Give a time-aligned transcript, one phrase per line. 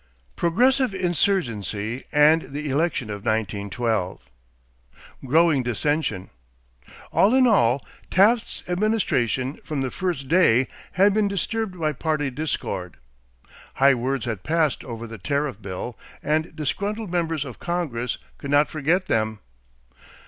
[0.35, 4.31] PROGRESSIVE INSURGENCY AND THE ELECTION OF 1912
[5.27, 6.31] =Growing Dissensions.=
[7.13, 12.97] All in all, Taft's administration from the first day had been disturbed by party discord.
[13.75, 18.69] High words had passed over the tariff bill and disgruntled members of Congress could not
[18.71, 19.37] forget them.